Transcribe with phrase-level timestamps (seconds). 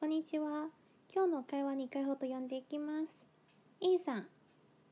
[0.00, 0.68] こんにちは。
[1.12, 3.18] 今日の会話2回ほど読んでいきます。
[3.80, 4.28] A さん、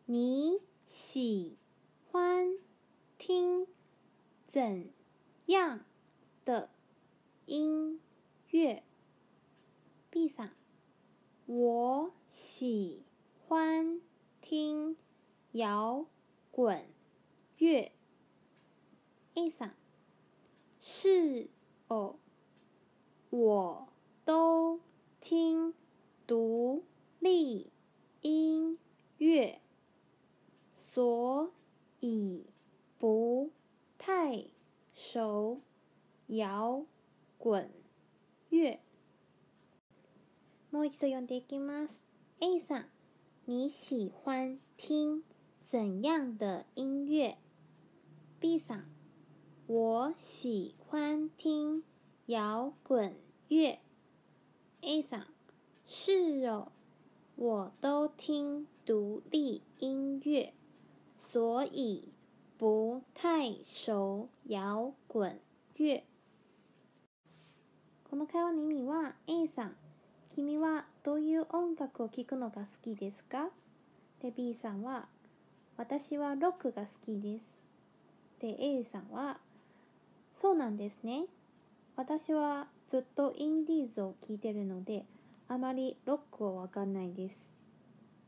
[0.08, 0.58] 你
[0.88, 1.56] 喜
[2.10, 2.56] 欢
[3.16, 3.68] 听
[4.48, 4.90] 怎
[5.46, 5.84] 样
[6.44, 6.68] 的
[7.46, 8.00] 音
[8.50, 8.82] 乐
[10.10, 10.50] ？B さん、
[11.46, 13.04] 我喜
[13.48, 14.00] 欢
[14.40, 14.96] 听
[15.52, 16.04] 摇
[16.50, 16.82] 滚。
[17.58, 17.92] 乐。
[19.36, 19.70] A さん、
[20.80, 21.48] 是。
[21.86, 22.16] 哦，
[23.30, 23.86] 我
[24.24, 24.80] 都
[25.25, 25.73] 听
[26.27, 26.83] 独
[27.19, 27.71] 立
[28.21, 28.77] 音
[29.17, 29.59] 乐，
[30.75, 31.51] 所
[31.99, 32.45] 以
[32.99, 33.51] 不
[33.97, 34.45] 太
[34.93, 35.61] 熟
[36.27, 36.85] 摇
[37.37, 37.69] 滚
[38.49, 38.79] 乐。
[40.69, 42.01] もう一度読んでいきます。
[42.39, 42.85] A さん、
[43.45, 45.23] 你喜欢听
[45.63, 47.37] 怎样的音乐？
[48.39, 48.83] B さん、
[49.67, 51.83] 我喜欢听
[52.27, 53.15] 摇滚
[53.49, 53.79] 乐。
[54.88, 55.26] A さん、
[55.88, 56.12] 是
[56.46, 56.68] 哦，
[57.34, 60.52] 我都听独立音乐，
[61.18, 62.04] 所以
[62.56, 65.40] 不太熟摇滚
[65.74, 66.04] 乐。
[68.08, 69.76] この会話の意味は A さん、
[70.30, 73.50] 君はどういう音楽を聴くのが好きですか？
[74.22, 75.08] で B さんは、
[75.76, 77.60] 私はロックが好きです。
[78.38, 79.40] で A さんは、
[80.32, 81.24] そうなんですね。
[81.96, 85.06] 私はずっとインディーズを聴いてるので、
[85.48, 87.56] あまりロックはわかんないです。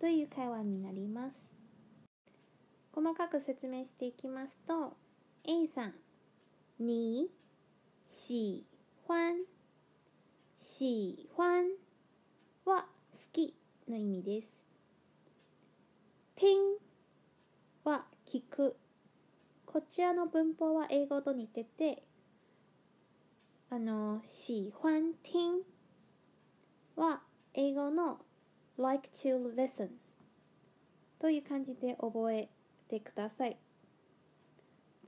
[0.01, 1.47] という会話になります。
[2.93, 4.97] 細かく説明していきますと、
[5.45, 5.95] A さん、
[6.79, 7.29] 你
[8.07, 8.65] 喜
[9.07, 9.37] 欢
[10.57, 11.65] 喜欢
[12.65, 13.55] は好き
[13.87, 14.63] の意味です。
[16.37, 16.57] 听
[17.85, 18.77] は聞く。
[19.67, 22.03] こちらの文法は英語と似てて、
[23.71, 25.63] あの、喜欢听
[26.97, 27.21] は
[27.53, 28.19] 英語の
[28.79, 29.91] like to listen
[31.21, 32.49] という感じで覚え
[32.89, 33.59] てください。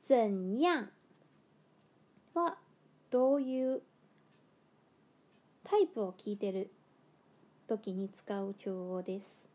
[0.07, 0.91] 怎样
[2.35, 2.59] は
[3.11, 3.83] どういう
[5.65, 6.71] タイプを聞いてる
[7.67, 9.47] 時に使う中語です。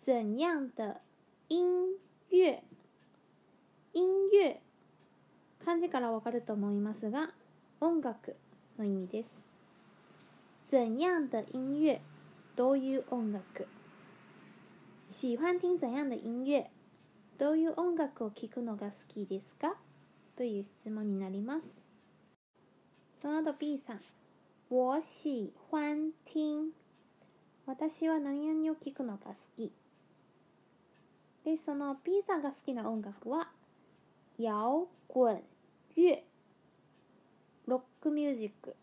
[0.00, 0.96] 怎样的
[1.50, 1.94] 音
[2.30, 2.62] 乐
[3.92, 4.62] 音乐
[5.68, 7.28] 漢字からわかると思いますが
[7.78, 8.34] 音楽
[8.78, 9.44] の意味です。
[10.70, 12.00] 怎样的音乐？
[12.56, 13.68] どういう音楽？
[15.06, 16.70] 喜欢听怎样的音乐？
[17.36, 19.74] どういう音楽を聴くのが好きですか？
[20.36, 21.84] という質問になります。
[23.20, 24.00] その後 B さん。
[24.70, 26.70] 我喜欢听
[27.66, 29.70] 私は何々を聴くのが好き。
[31.44, 33.50] で、その B さんが好きな音楽は
[34.38, 35.42] 摇滚
[35.98, 36.22] 乐
[37.66, 38.76] ロックミュージック。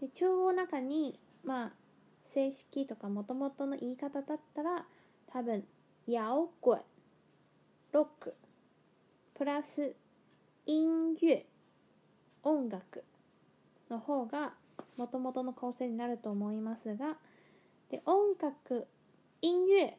[0.00, 1.72] で中央の中にまあ
[2.22, 4.86] 正式とかもともとの言い方だったら
[5.26, 5.64] 多分
[6.06, 6.78] 摇滚
[7.92, 8.34] ロック。
[9.34, 9.96] プラス
[10.66, 11.44] 音乐
[12.44, 13.04] 音楽
[13.90, 14.52] の方が
[14.96, 17.16] もともとの構成になると思いますが。
[17.90, 18.86] で音楽
[19.42, 19.94] 音楽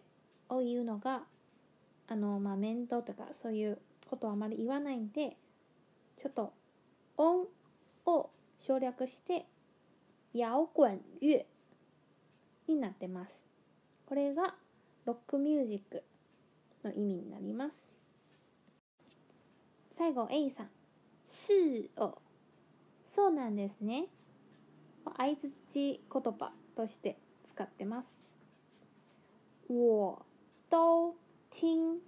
[0.50, 1.24] を言うのが
[2.08, 3.80] あのまあ面倒とかそういう
[4.10, 5.38] ことはあまり言わないんで
[6.18, 6.54] ちょっと
[7.18, 7.48] 音
[8.06, 8.30] を
[8.66, 9.46] 省略して
[10.34, 11.46] 摇滚乐
[12.68, 13.46] になってます。
[14.06, 14.56] これが
[15.06, 16.04] ロックミュージック
[16.84, 17.90] の意味になります。
[19.94, 20.70] 最後 A さん
[21.26, 22.18] 「是を
[23.04, 24.08] そうなんですね。
[25.18, 28.24] 相づち言葉として使ってます。
[29.70, 30.22] 我
[30.70, 31.16] 都
[31.50, 32.02] 听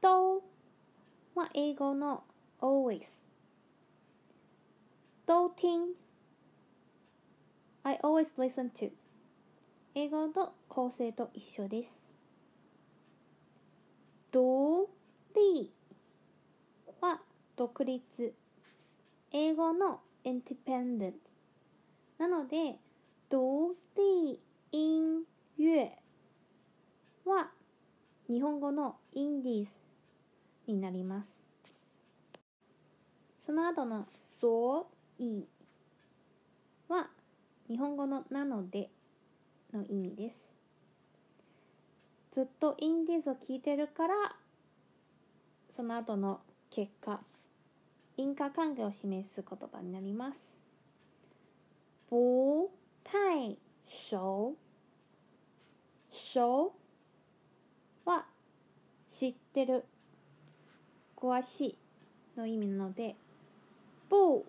[0.00, 0.42] 都
[1.34, 2.24] は英語の
[2.60, 3.24] always
[5.26, 5.94] 都听
[7.82, 8.90] I always listen to
[9.94, 12.06] 英語の構成と一緒です。
[14.30, 14.88] 独
[15.34, 15.72] 立
[17.00, 17.20] は
[17.56, 18.34] 独立。
[19.32, 21.14] 英語の independent
[22.18, 22.76] なので
[23.28, 24.40] 独立
[24.72, 25.24] 音
[25.58, 25.92] 乐
[27.24, 27.48] は
[28.28, 29.87] 日本語のインディーズ
[30.72, 31.40] になります。
[33.40, 34.06] その後の
[34.40, 34.86] 所
[35.18, 35.44] 以
[36.88, 37.08] は
[37.66, 38.90] 日本語のなので
[39.72, 40.54] の意味です。
[42.32, 44.36] ずっとインディーズを聞いてるから
[45.70, 46.40] その後の
[46.70, 47.20] 結果
[48.16, 50.58] 因果関係を示す言葉になります。
[52.10, 52.68] 不
[53.04, 53.56] 太
[53.86, 54.56] 熟
[56.10, 56.72] 熟
[58.04, 58.26] は
[59.08, 59.84] 知ってる。
[61.18, 61.78] 詳しい
[62.36, 63.16] の意味なので
[64.08, 64.44] 不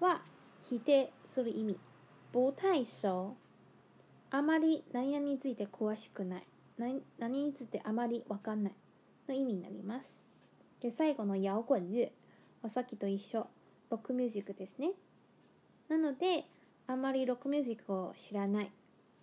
[0.00, 0.22] は
[0.64, 1.78] 否定する意味。
[2.32, 3.34] 不太熟
[4.30, 6.46] あまり何々について詳しくない。
[6.78, 8.72] 何何についてあまりわかんない。
[9.28, 10.22] の意味になります。
[10.80, 12.12] で最後の摇滚乐
[12.62, 13.46] はさっきと一緒。
[13.90, 14.92] ロックミュージックですね。
[15.88, 16.44] なので
[16.86, 18.66] あまりロックミュージックを知らない。
[18.66, 18.70] っ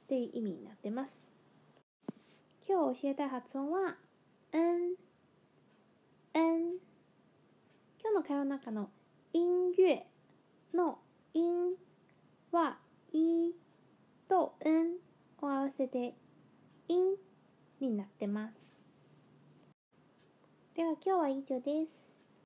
[0.08, 1.28] ていう意味になってます。
[2.68, 3.98] 今日教えたい発音は
[4.52, 4.96] 「ん」
[6.40, 6.78] 「ん」
[8.00, 8.90] 今日の会話の中の
[9.36, 10.04] 「音乐」
[10.74, 10.98] の
[11.36, 11.76] 「音」
[12.52, 12.80] は
[13.14, 13.54] 「い」
[14.28, 14.98] と「ん」
[15.46, 16.16] を合わせて
[16.90, 17.16] 「音」
[17.80, 18.80] になってます。
[20.74, 22.17] では今日は以上です。